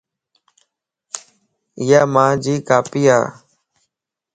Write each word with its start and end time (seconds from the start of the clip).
ايا 1.79 2.01
مان 2.13 2.31
جي 2.43 2.53
کاپي 2.67 3.01
ا 3.17 3.19